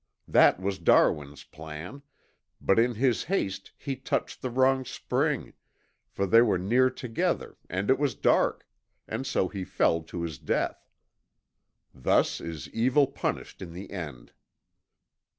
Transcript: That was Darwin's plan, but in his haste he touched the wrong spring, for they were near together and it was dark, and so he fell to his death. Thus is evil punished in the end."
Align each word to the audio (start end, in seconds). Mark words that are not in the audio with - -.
That 0.27 0.59
was 0.59 0.79
Darwin's 0.79 1.43
plan, 1.43 2.01
but 2.59 2.79
in 2.79 2.95
his 2.95 3.25
haste 3.25 3.71
he 3.77 3.95
touched 3.95 4.41
the 4.41 4.49
wrong 4.49 4.83
spring, 4.83 5.53
for 6.09 6.25
they 6.25 6.41
were 6.41 6.57
near 6.57 6.89
together 6.89 7.55
and 7.69 7.87
it 7.91 7.99
was 7.99 8.15
dark, 8.15 8.67
and 9.07 9.27
so 9.27 9.47
he 9.47 9.63
fell 9.63 10.01
to 10.01 10.23
his 10.23 10.39
death. 10.39 10.89
Thus 11.93 12.41
is 12.41 12.67
evil 12.71 13.05
punished 13.05 13.61
in 13.61 13.73
the 13.73 13.91
end." 13.91 14.31